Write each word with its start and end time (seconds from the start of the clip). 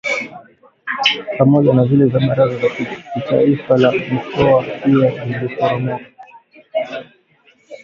pamoja 1.37 1.73
na 1.73 1.83
vile 1.85 2.05
vya 2.05 2.19
Baraza 2.27 2.63
la 2.67 2.69
Kitaifa 3.13 3.77
la 3.77 3.91
Mikoa 3.91 4.63
pia 4.63 4.85
liliporomoka 5.25 5.99